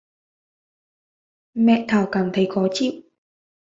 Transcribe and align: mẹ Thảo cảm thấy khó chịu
mẹ 1.53 1.85
Thảo 1.89 2.07
cảm 2.11 2.29
thấy 2.33 2.49
khó 2.55 2.67
chịu 2.73 2.91